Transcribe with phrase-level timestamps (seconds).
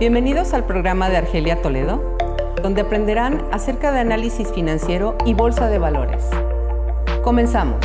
[0.00, 2.16] Bienvenidos al programa de Argelia Toledo,
[2.62, 6.24] donde aprenderán acerca de análisis financiero y bolsa de valores.
[7.22, 7.84] Comenzamos.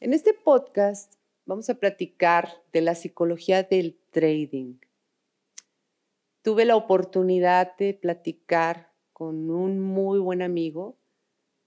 [0.00, 4.78] En este podcast vamos a platicar de la psicología del trading.
[6.40, 10.96] Tuve la oportunidad de platicar con un muy buen amigo,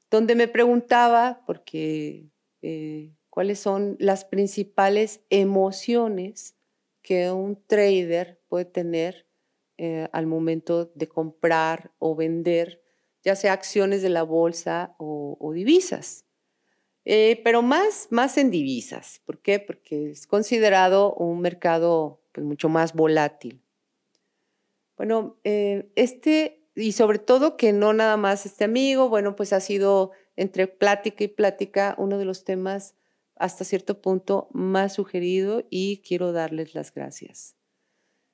[0.09, 2.31] donde me preguntaba, porque
[2.63, 6.55] eh, cuáles son las principales emociones
[7.05, 9.27] que un trader puede tener
[9.77, 12.81] eh, al momento de comprar o vender,
[13.23, 16.25] ya sea acciones de la bolsa o, divisas.
[17.05, 19.21] Eh, pero más, más en divisas.
[19.23, 19.59] ¿Por qué?
[19.59, 23.61] Porque es considerado un mercado pues, mucho más volátil.
[24.97, 29.59] Bueno, eh, este, y sobre todo que no nada más este amigo, bueno, pues ha
[29.59, 32.95] sido entre plática y plática uno de los temas
[33.35, 37.55] hasta cierto punto más sugerido y quiero darles las gracias.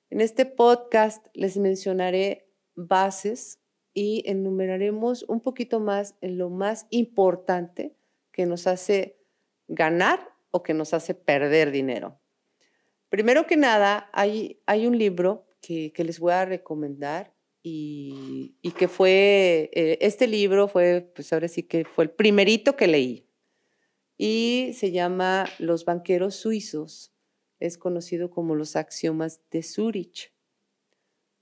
[0.10, 3.60] En este podcast les mencionaré bases
[3.94, 7.96] y enumeraremos un poquito más en lo más importante
[8.32, 9.18] que nos hace
[9.68, 12.20] ganar o que nos hace perder dinero.
[13.10, 17.34] Primero que nada, hay, hay un libro que, les voy a recomendar
[17.64, 22.88] y, que fue, eh, este libro fue, pues ahora sí que fue el primerito que
[22.88, 23.31] leí
[24.24, 27.12] y se llama Los banqueros suizos.
[27.60, 30.32] Es conocido como los axiomas de Zurich.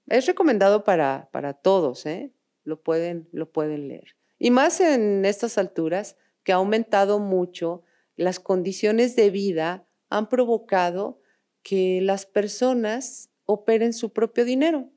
[0.07, 2.31] Es recomendado para, para todos, ¿eh?
[2.63, 4.15] lo, pueden, lo pueden leer.
[4.37, 7.83] Y más en estas alturas que ha aumentado mucho,
[8.15, 11.19] las condiciones de vida han provocado
[11.63, 14.89] que las personas operen su propio dinero.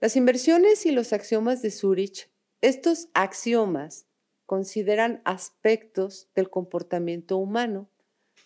[0.00, 2.28] Las inversiones y los axiomas de Zurich,
[2.60, 4.06] estos axiomas
[4.46, 7.88] consideran aspectos del comportamiento humano,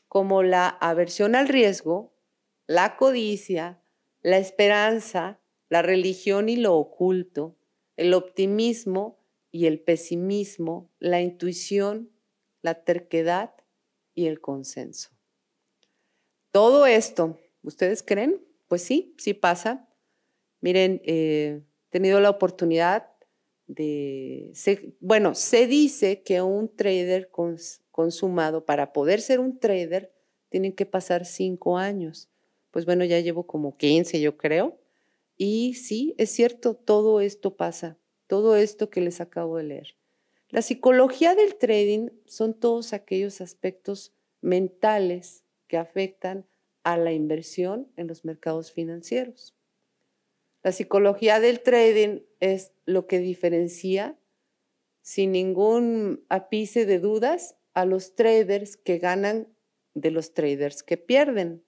[0.08, 2.14] como la aversión al riesgo,
[2.66, 3.82] la codicia,
[4.22, 7.56] la esperanza, la religión y lo oculto,
[7.96, 9.18] el optimismo
[9.50, 12.10] y el pesimismo, la intuición,
[12.62, 13.54] la terquedad
[14.14, 15.10] y el consenso.
[16.50, 18.44] Todo esto, ¿ustedes creen?
[18.66, 19.88] Pues sí, sí pasa.
[20.60, 23.10] Miren, eh, he tenido la oportunidad
[25.00, 27.30] bueno, se dice que un trader
[27.90, 30.12] consumado, para poder ser un trader,
[30.48, 32.28] tienen que pasar cinco años.
[32.70, 34.78] Pues bueno, ya llevo como 15, yo creo.
[35.36, 39.96] Y sí, es cierto, todo esto pasa, todo esto que les acabo de leer.
[40.50, 46.46] La psicología del trading son todos aquellos aspectos mentales que afectan
[46.82, 49.54] a la inversión en los mercados financieros.
[50.62, 54.18] La psicología del trading es lo que diferencia,
[55.02, 59.48] sin ningún ápice de dudas, a los traders que ganan
[59.94, 61.64] de los traders que pierden.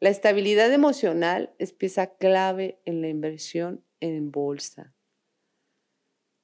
[0.00, 4.94] La estabilidad emocional es pieza clave en la inversión en bolsa.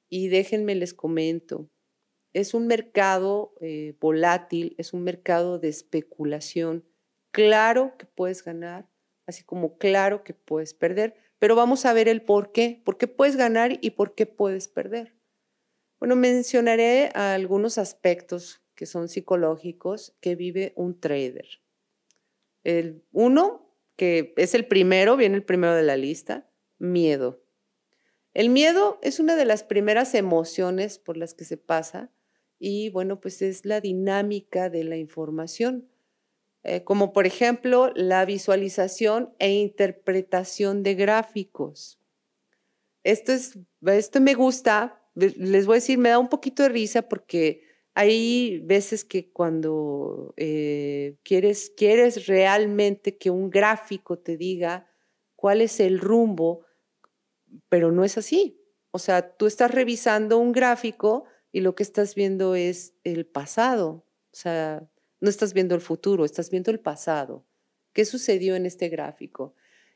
[0.07, 1.69] Y déjenme les comento,
[2.33, 6.85] es un mercado eh, volátil, es un mercado de especulación.
[7.31, 8.87] Claro que puedes ganar,
[9.25, 13.07] así como claro que puedes perder, pero vamos a ver el por qué, por qué
[13.07, 15.15] puedes ganar y por qué puedes perder.
[15.99, 21.47] Bueno, mencionaré algunos aspectos que son psicológicos que vive un trader.
[22.63, 27.43] El uno, que es el primero, viene el primero de la lista, miedo.
[28.33, 32.11] El miedo es una de las primeras emociones por las que se pasa
[32.59, 35.89] y bueno, pues es la dinámica de la información.
[36.63, 41.99] Eh, como por ejemplo la visualización e interpretación de gráficos.
[43.03, 47.07] Esto, es, esto me gusta, les voy a decir, me da un poquito de risa
[47.07, 54.87] porque hay veces que cuando eh, quieres, quieres realmente que un gráfico te diga
[55.35, 56.65] cuál es el rumbo,
[57.69, 58.61] pero no es así.
[58.91, 64.05] O sea, tú estás revisando un gráfico y lo que estás viendo es el pasado.
[64.31, 67.45] O sea, no estás viendo el futuro, estás viendo el pasado.
[67.93, 69.53] ¿Qué sucedió en este gráfico?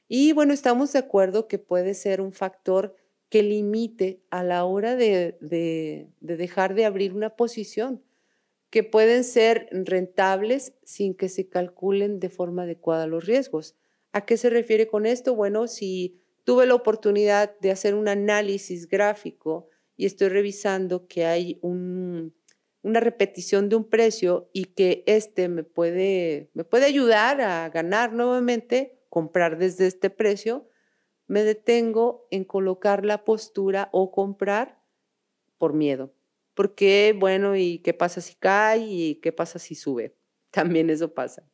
[0.07, 2.95] Y bueno, estamos de acuerdo que puede ser un factor
[3.29, 8.03] que limite a la hora de, de, dejar de abrir una posición,
[8.69, 13.75] que pueden ser rentables sin que se calculen de forma adecuada los riesgos.
[14.11, 15.35] ¿A qué se refiere con esto?
[15.35, 21.59] Bueno, si tuve la oportunidad de hacer un análisis gráfico y estoy revisando que hay
[21.61, 22.35] un,
[22.83, 28.13] una repetición de un precio y que este me puede, me puede ayudar a ganar
[28.13, 30.69] nuevamente, comprar desde este precio,
[31.27, 34.81] me detengo en colocar la postura o comprar
[35.57, 36.13] por miedo.
[36.53, 38.79] Porque, bueno, ¿y qué pasa si cae?
[38.79, 40.15] ¿Y qué pasa si sube?
[40.51, 41.47] También eso pasa.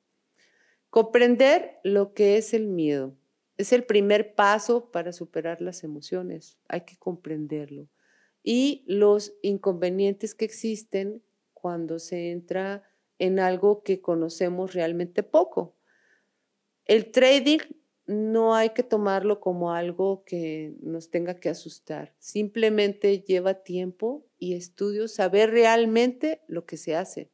[0.89, 3.15] Comprender lo que es el miedo.
[3.57, 6.57] Es el primer paso para superar las emociones.
[6.67, 7.87] Hay que comprenderlo.
[8.43, 12.83] Y los inconvenientes que existen cuando se entra
[13.17, 15.75] en algo que conocemos realmente poco.
[16.85, 17.59] El trading
[18.07, 22.15] no hay que tomarlo como algo que nos tenga que asustar.
[22.17, 27.29] Simplemente lleva tiempo y estudio saber realmente lo que se hace,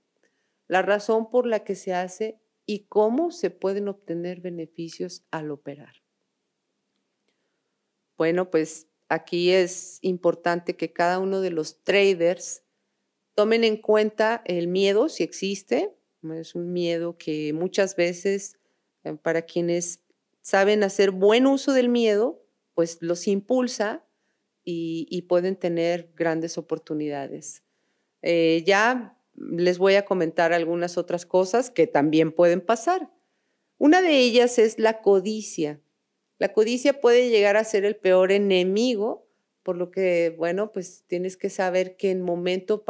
[0.68, 6.04] la razón por la que se hace y cómo se pueden obtener beneficios al operar.
[8.18, 12.63] Bueno, pues aquí es importante que cada uno de los traders
[13.34, 15.94] tomen en cuenta el miedo, si existe.
[16.34, 18.57] Es un miedo que muchas veces
[19.04, 20.02] eh, para quienes
[20.42, 22.44] saben hacer buen uso del miedo,
[22.74, 24.06] pues los impulsa
[24.63, 27.63] y, pueden tener grandes oportunidades.
[28.24, 33.12] Eh, ya les voy a comentar algunas otras cosas que también pueden pasar.
[33.78, 35.81] Una de ellas es la codicia.
[36.38, 39.30] La codicia puede llegar a ser el peor enemigo,
[39.64, 42.84] por lo que, bueno, pues tienes que saber que en momento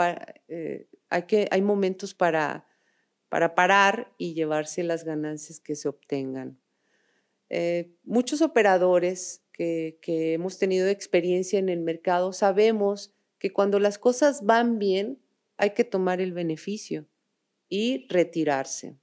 [0.48, 2.68] eh, hay, que, hay momentos para,
[3.30, 6.60] para parar y llevarse las ganancias que se obtengan.
[7.50, 14.00] Eh, muchos operadores que, que hemos tenido experiencia en el mercado sabemos que cuando las
[14.00, 15.22] cosas van bien,
[15.58, 17.08] hay que tomar el beneficio
[17.70, 18.98] y retirarse.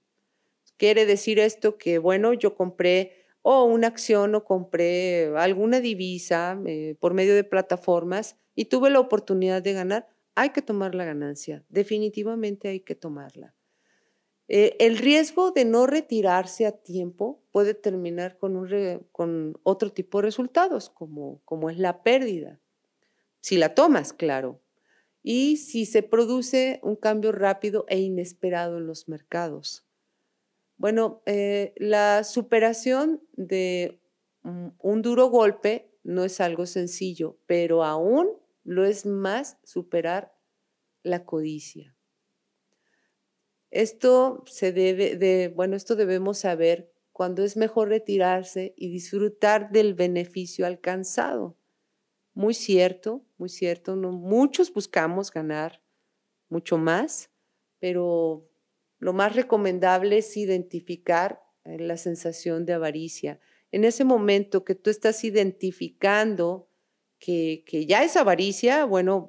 [0.76, 6.96] Quiere decir esto que, bueno, yo compré o una acción o compré alguna divisa eh,
[7.00, 11.64] por medio de plataformas y tuve la oportunidad de ganar, hay que tomar la ganancia,
[11.68, 13.54] definitivamente hay que tomarla.
[14.48, 20.18] Eh, el riesgo de no retirarse a tiempo puede terminar con, un con otro tipo
[20.18, 22.60] de resultados, como, como es la pérdida.
[23.40, 24.60] Si la tomas, claro.
[25.22, 29.86] Y si se produce un cambio rápido e inesperado en los mercados.
[30.82, 34.00] Bueno, eh, la superación de
[34.42, 38.30] un duro golpe no es algo sencillo, pero aún
[38.64, 40.34] lo es más superar
[41.04, 41.94] la codicia.
[43.70, 49.94] Esto se debe de, bueno, esto debemos saber cuando es mejor retirarse y disfrutar del
[49.94, 51.56] beneficio alcanzado.
[52.34, 55.80] Muy cierto, muy cierto, muchos buscamos ganar
[56.48, 57.30] mucho más,
[57.78, 58.51] pero
[59.02, 63.40] lo más recomendable es identificar eh, la sensación de avaricia.
[63.72, 66.68] En ese momento que tú estás identificando
[67.18, 69.26] que, ya es avaricia, bueno,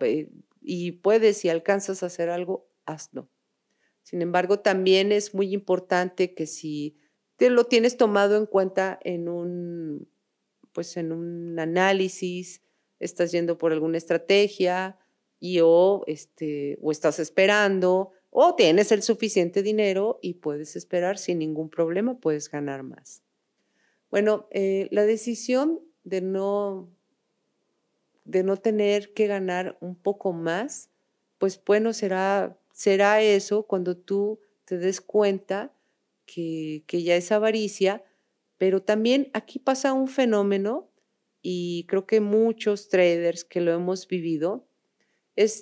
[0.62, 3.32] y puedes, si alcanzas a hacer algo, hazlo.
[4.04, 6.96] Sin embargo, también es muy importante que si
[7.36, 10.08] te lo tienes tomado en cuenta en un,
[10.72, 12.62] pues en un análisis,
[13.00, 15.00] estás yendo por alguna estrategia
[15.40, 21.38] y o, este, o estás esperando o tienes el suficiente dinero y puedes esperar sin
[21.38, 23.22] ningún problema, puedes ganar más.
[24.10, 26.90] Bueno, eh, la decisión de no,
[28.26, 30.90] de no tener que ganar un poco más,
[31.38, 35.72] pues bueno, será, será eso cuando tú te des cuenta
[36.26, 38.04] que, que ya es avaricia,
[38.58, 40.90] pero también aquí pasa un fenómeno
[41.44, 44.68] y creo que muchos traders que lo hemos vivido,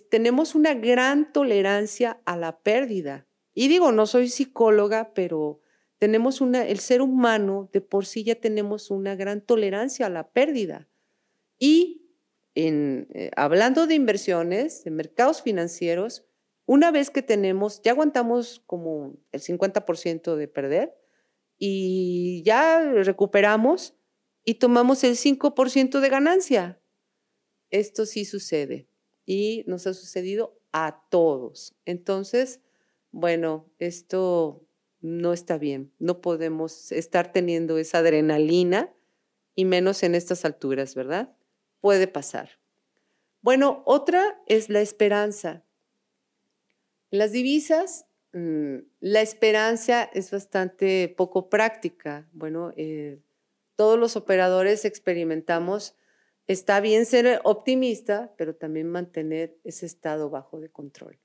[0.09, 3.27] tenemos una gran tolerancia a la pérdida.
[3.53, 5.61] Y digo, no soy psicóloga, pero
[5.97, 10.29] tenemos una, el ser humano de por sí ya tenemos una gran tolerancia a la
[10.31, 10.89] pérdida.
[11.57, 12.09] Y
[12.55, 16.25] eh, hablando de inversiones, de mercados financieros,
[16.65, 20.97] una vez que tenemos, ya aguantamos como el 50% de perder
[21.57, 23.95] y ya recuperamos
[24.43, 26.81] y tomamos el 5% de ganancia.
[27.69, 28.90] Esto sí sucede
[29.31, 31.73] y nos ha sucedido a todos.
[31.85, 32.59] Entonces,
[33.11, 34.67] bueno, esto
[34.99, 35.93] no está bien.
[35.99, 38.93] No podemos estar teniendo esa adrenalina
[39.55, 41.33] y menos en estas alturas, ¿verdad?
[41.79, 42.59] Puede pasar.
[43.41, 45.63] Bueno, otra es la esperanza.
[47.09, 52.27] las divisas, mm, la esperanza es bastante poco práctica.
[52.33, 53.21] Bueno, eh,
[53.77, 55.95] todos los operadores experimentamos
[56.51, 61.17] Está bien ser optimista, pero también mantener ese estado bajo de control.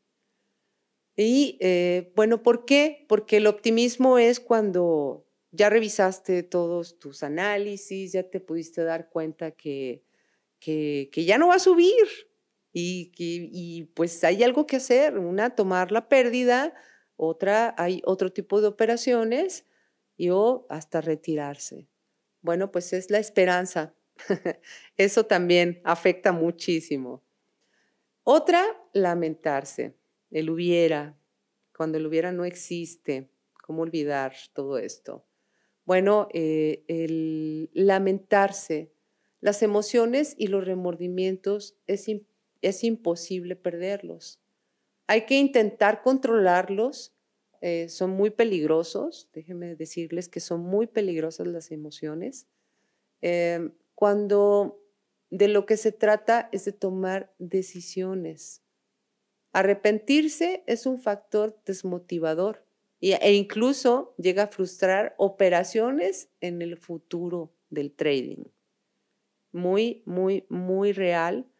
[1.16, 3.04] Y eh, bueno, ¿por qué?
[3.08, 9.50] Porque el optimismo es cuando ya revisaste todos tus análisis, ya te pudiste dar cuenta
[9.50, 10.04] que,
[10.60, 12.06] que, ya no va a subir
[12.72, 15.18] y, que, y pues hay algo que hacer.
[15.18, 16.72] Una, tomar la pérdida,
[17.16, 19.64] otra, hay otro tipo de operaciones
[20.16, 21.88] y o hasta retirarse.
[22.42, 23.92] Bueno, pues es la esperanza
[24.96, 27.22] Eso también afecta muchísimo.
[28.24, 29.94] Otra, lamentarse.
[30.30, 31.16] El hubiera,
[31.76, 33.30] cuando el hubiera no existe.
[33.62, 35.26] ¿Cómo olvidar todo esto?
[35.86, 38.92] bueno, eh, el lamentarse,
[39.40, 42.06] las emociones y los remordimientos es,
[42.60, 44.40] es imposible perderlos.
[45.06, 47.14] Hay que intentar controlarlos,
[47.60, 52.48] eh, son muy peligrosos, déjenme decirles que son muy peligrosas las emociones.
[53.22, 54.78] Em, cuando
[55.30, 58.62] de lo que se trata es de tomar decisiones.
[59.52, 62.64] Arrepentirse es un factor desmotivador
[63.00, 68.44] e incluso llega a frustrar operaciones en el futuro del trading.
[69.50, 71.50] Muy, muy, muy real.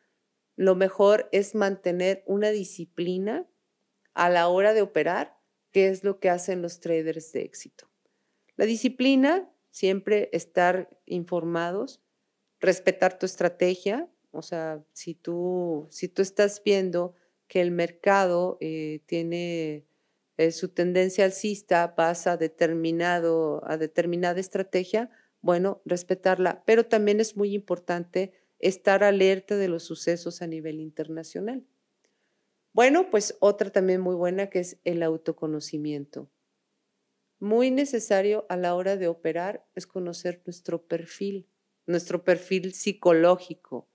[0.57, 3.49] Lo mejor es mantener una disciplina
[4.13, 5.39] a la hora de operar,
[5.73, 7.91] que es lo que hacen los traders de éxito.
[8.57, 12.03] La disciplina, siempre estar informados,
[12.67, 17.15] respetar tu estrategia, o sea, si tú, si tú estás viendo
[17.49, 19.87] que el mercado eh, tiene
[20.37, 25.09] eh, su tendencia alcista, pasa a, determinado, a determinada estrategia,
[25.41, 31.65] bueno, respetarla, pero también es muy importante estar alerta de los sucesos a nivel internacional.
[32.73, 36.29] Bueno, pues otra también muy buena que es el autoconocimiento.
[37.39, 41.47] Muy necesario a la hora de operar es conocer nuestro perfil,
[41.87, 43.89] nuestro perfil psicológico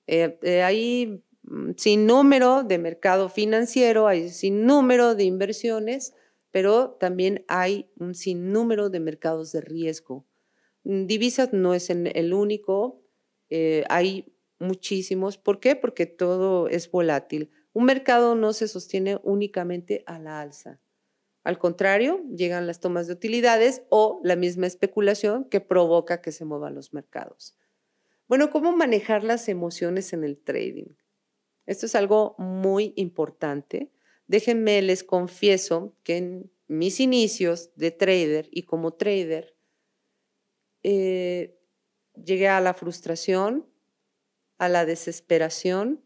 [0.08, 6.14] Eh, eh, hay mm, sin número de mercado financiero, hay sin número de inversiones,
[6.50, 10.26] pero también hay un sinnúmero de mercados de riesgo.
[10.84, 13.04] Mm, divisas no es el único,
[13.50, 15.38] eh, hay muchísimos.
[15.38, 15.76] ¿Por qué?
[15.76, 17.52] Porque todo es volátil.
[17.74, 20.80] Un mercado no se sostiene únicamente a la alza.
[21.44, 26.46] Al contrario, llegan las tomas de utilidades o la misma especulación que provoca que se
[26.46, 27.56] muevan los mercados.
[28.28, 30.94] Bueno, ¿cómo manejar las emociones en el trading?
[31.66, 33.92] Esto es algo muy importante.
[34.28, 39.56] Déjenme, les confieso que en mis inicios de trader y como trader,
[40.84, 41.60] eh,
[42.16, 43.68] llegué a la frustración,
[44.58, 46.04] a la desesperación,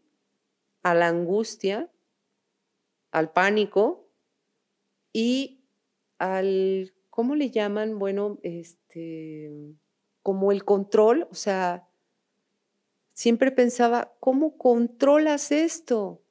[0.82, 1.90] a la angustia,
[3.10, 4.08] al pánico
[5.12, 5.64] y
[6.18, 7.98] al, ¿cómo le llaman?
[7.98, 9.50] Bueno, este,
[10.22, 11.88] como el control, o sea,
[13.12, 16.22] siempre pensaba, ¿cómo controlas esto?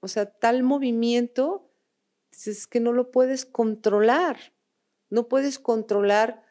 [0.00, 1.70] O sea, tal movimiento
[2.32, 4.38] es que no lo puedes controlar,
[5.10, 6.42] no puedes controlar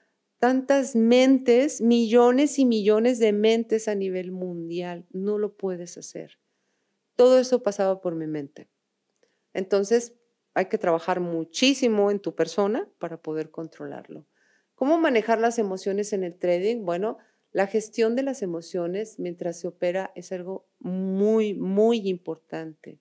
[0.41, 5.05] tantas mentes, millones y millones de mentes a nivel mundial.
[5.12, 6.39] No lo puedes hacer.
[7.15, 8.67] Todo eso pasaba por mi mente.
[9.53, 10.15] Entonces,
[10.55, 14.25] hay que trabajar muchísimo en tu persona para poder controlarlo.
[14.74, 16.86] ¿Cómo manejar las emociones en el trading?
[16.86, 17.19] Bueno,
[17.51, 23.00] la gestión de las emociones mientras se opera es algo muy, muy importante.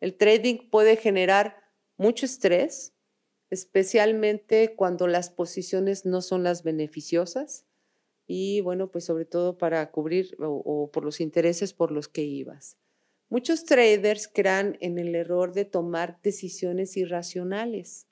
[0.00, 1.58] El trading puede generar
[1.98, 2.94] mucho estrés,
[3.50, 7.66] especialmente cuando las posiciones no son las beneficiosas
[8.26, 12.78] y bueno, pues sobre todo para cubrir o, por los intereses por los que ibas.
[13.28, 18.06] Muchos traders crean en el error de tomar decisiones irracionales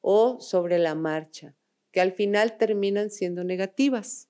[0.00, 1.56] o sobre la marcha,
[1.90, 4.28] que al final terminan siendo negativas.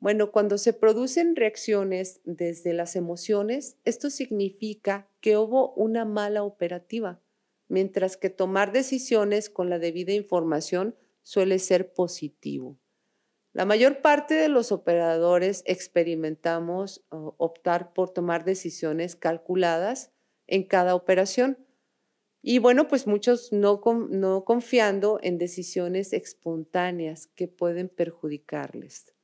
[0.00, 7.23] Bueno, cuando se producen reacciones desde las emociones, esto significa que hubo una mala operativa
[7.68, 12.78] mientras que tomar decisiones con la debida información suele ser positivo.
[13.52, 20.12] La mayor parte de los operadores experimentamos optar por tomar decisiones calculadas
[20.46, 21.58] en cada operación.
[22.42, 29.14] Y bueno, pues muchos no, confiando en decisiones espontáneas que pueden perjudicarles.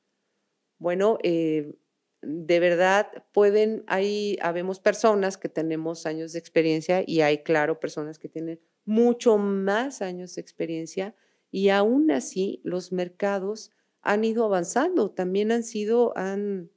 [0.78, 1.74] Bueno, eh,
[2.22, 8.18] de verdad pueden, hay, habemos personas que tenemos años de experiencia y hay, claro, personas
[8.18, 11.14] que tienen mucho más años de experiencia
[11.50, 13.72] y aún así los mercados
[14.02, 16.70] han ido avanzando, también han sido, han,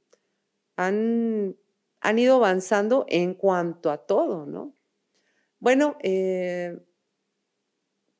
[0.76, 1.56] han,
[2.00, 4.74] han ido avanzando en cuanto a todo, ¿no?
[5.58, 6.78] Bueno, eh,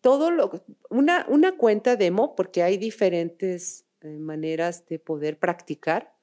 [0.01, 0.51] todo lo,
[0.89, 6.14] una, una, cuenta demo, porque hay diferentes eh, maneras de poder practicar.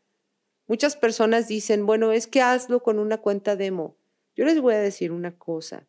[0.68, 3.98] Muchas personas dicen, bueno, es que hazlo con una cuenta demo.
[4.36, 5.88] Yo les voy a decir una cosa.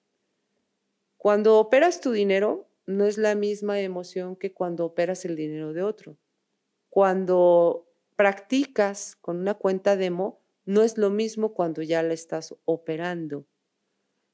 [1.17, 5.83] Cuando operas tu dinero, no es la misma emoción que cuando operas el dinero de
[5.83, 6.17] otro.
[6.89, 13.47] Cuando practicas con una cuenta demo, no es lo mismo cuando ya la estás operando.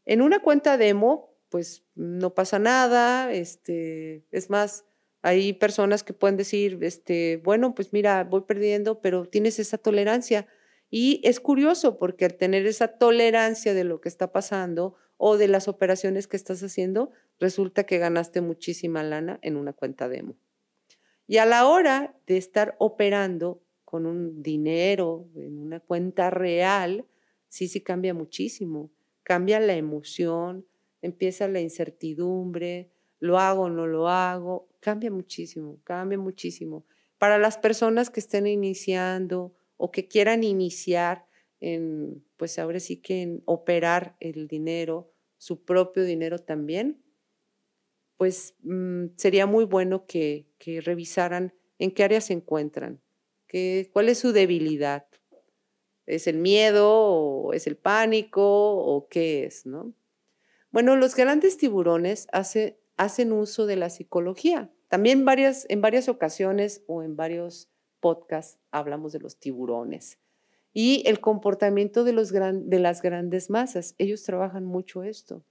[0.04, 4.84] En una cuenta demo, pues no pasa nada, este, es más,
[5.22, 10.46] hay personas que pueden decir, este, bueno, pues mira, voy perdiendo, pero tienes esa tolerancia.
[10.90, 15.48] Y es curioso porque al tener esa tolerancia de lo que está pasando o de
[15.48, 20.36] las operaciones que estás haciendo, resulta que ganaste muchísima lana en una cuenta demo.
[21.26, 27.04] Y a la hora de estar operando con un dinero en una cuenta real,
[27.48, 28.90] sí, sí cambia muchísimo
[29.28, 30.66] cambia la emoción,
[31.02, 36.84] empieza la incertidumbre, lo hago o no lo hago, cambia muchísimo, cambia muchísimo.
[37.18, 41.26] Para las personas que estén iniciando o que quieran iniciar
[41.60, 47.02] en, pues ahora sí que en operar el dinero, su propio dinero también,
[48.16, 53.00] pues mm, sería muy bueno que, que, revisaran en qué áreas se encuentran,
[53.92, 55.08] cuál es su debilidad,
[56.08, 59.92] ¿Es el miedo o es el pánico o qué es, no?
[60.70, 62.28] Bueno, los grandes tiburones
[62.98, 64.70] hacen uso de la psicología.
[64.88, 70.18] También varias, en varias ocasiones o en varios podcasts hablamos de los tiburones
[70.72, 73.94] y el comportamiento de, los de las grandes masas.
[73.98, 75.44] Ellos trabajan mucho esto.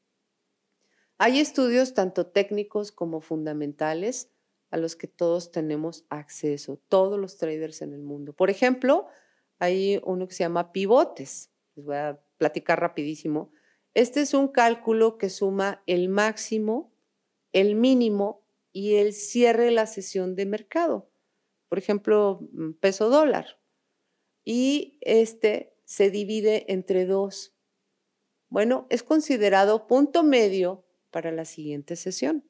[1.18, 4.32] Hay estudios tanto técnicos como fundamentales
[4.70, 8.34] a los que todos tenemos acceso, todos los traders en el mundo.
[8.34, 9.08] Por ejemplo,
[9.60, 11.52] hay uno que se llama pivotes.
[11.76, 13.52] Les voy a platicar rapidísimo.
[13.94, 16.94] Este es un cálculo que suma el máximo,
[17.60, 21.10] el mínimo y el cierre de la sesión de mercado.
[21.70, 23.60] Por ejemplo, mm, peso dólar.
[24.46, 27.56] Y este se divide entre dos.
[28.50, 32.44] Bueno, es considerado punto medio para la siguiente sesión.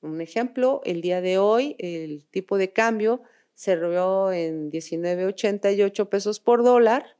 [0.00, 3.22] Un ejemplo, el día de hoy el tipo de cambio
[3.54, 7.16] cerró en 19.88 pesos por dólar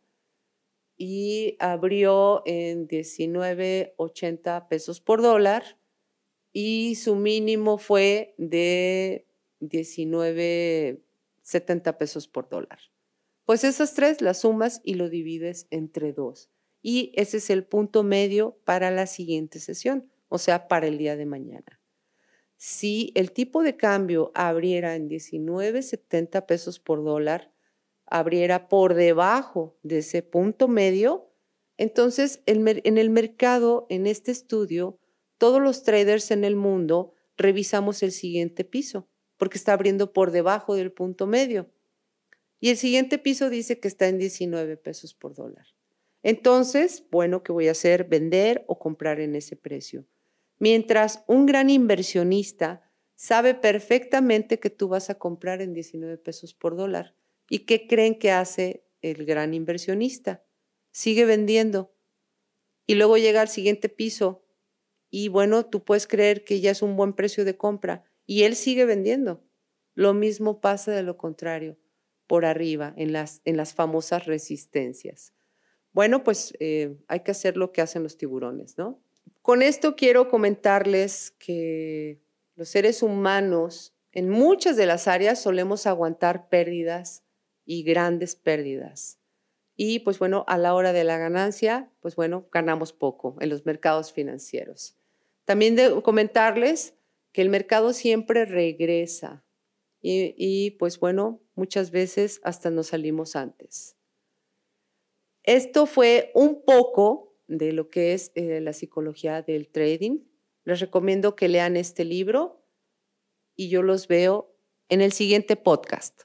[0.96, 5.77] y abrió en 19.80 pesos por dólar
[6.52, 9.26] y su mínimo fue de
[9.60, 12.78] 19.70 pesos por dólar.
[13.44, 16.50] Pues esas tres las sumas y lo divides entre dos.
[16.82, 21.16] Y ese es el punto medio para la siguiente sesión, o sea, para el día
[21.16, 21.78] de mañana
[22.58, 27.52] si el tipo de cambio abriera en 19.70 pesos por dólar,
[28.04, 31.30] abriera por debajo de ese punto medio,
[31.76, 34.98] entonces en el mercado, en este estudio,
[35.38, 40.74] todos los traders en el mundo revisamos el siguiente piso, porque está abriendo por debajo
[40.74, 41.70] del punto medio.
[42.60, 45.66] Y el siguiente piso dice que está en 19 pesos por dólar.
[46.24, 48.04] Entonces, bueno, ¿qué voy a hacer?
[48.04, 50.04] Vender o comprar en ese precio.
[50.58, 56.76] Mientras un gran inversionista sabe perfectamente que tú vas a comprar en 19 pesos por
[56.76, 57.14] dólar.
[57.48, 60.44] ¿Y qué creen que hace el gran inversionista?
[60.90, 61.94] Sigue vendiendo.
[62.86, 64.44] Y luego llega al siguiente piso
[65.10, 68.56] y bueno, tú puedes creer que ya es un buen precio de compra y él
[68.56, 69.42] sigue vendiendo.
[69.94, 71.78] Lo mismo pasa de lo contrario,
[72.26, 75.32] por arriba, en las, en las famosas resistencias.
[75.92, 79.02] Bueno, pues eh, hay que hacer lo que hacen los tiburones, ¿no?
[79.42, 82.20] Con esto quiero comentarles que
[82.54, 87.24] los seres humanos en muchas de las áreas solemos aguantar pérdidas
[87.64, 89.18] y grandes pérdidas.
[89.76, 93.64] Y pues bueno, a la hora de la ganancia, pues bueno, ganamos poco en los
[93.64, 94.97] mercados financieros.
[95.48, 96.94] También de comentarles
[97.32, 99.46] que el mercado siempre regresa
[100.02, 103.96] y, pues bueno, muchas veces hasta nos salimos antes.
[105.44, 110.18] Esto fue un poco de lo que es eh, la psicología del trading.
[110.64, 112.62] Les recomiendo que lean este libro
[113.56, 114.54] y yo los veo
[114.90, 116.24] en el siguiente podcast.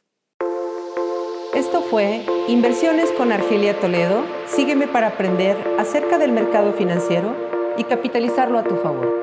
[1.56, 4.26] Esto fue Inversiones con Argelia Toledo.
[4.48, 9.23] Sígueme para aprender acerca del mercado financiero y capitalizarlo a tu favor.